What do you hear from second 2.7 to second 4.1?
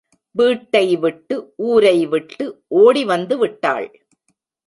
ஓடி வந்து விட்டாள்.